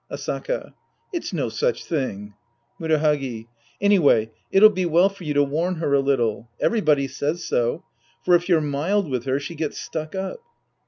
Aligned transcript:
Asaka. 0.11 0.73
It's 1.13 1.31
no 1.31 1.47
such 1.49 1.85
thing. 1.85 2.33
Murahagi. 2.79 3.45
Anyway, 3.79 4.31
it'll 4.51 4.71
be 4.71 4.87
well 4.87 5.09
for 5.09 5.23
you 5.25 5.35
to 5.35 5.43
warn 5.43 5.75
her 5.75 5.93
a 5.93 5.99
little. 5.99 6.49
Everybody 6.59 7.07
says 7.07 7.43
so. 7.43 7.83
For 8.25 8.33
if 8.33 8.49
you're 8.49 8.61
mild 8.61 9.07
with 9.07 9.25
her, 9.25 9.39
she 9.39 9.53
gets 9.53 9.79
stuck 9.79 10.15
up. 10.15 10.39